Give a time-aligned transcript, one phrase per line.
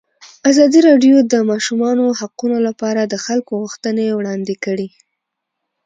[0.49, 4.89] ازادي راډیو د د ماشومانو حقونه لپاره د خلکو غوښتنې وړاندې کړي.